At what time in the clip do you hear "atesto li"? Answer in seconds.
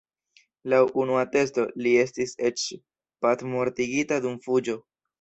1.25-1.95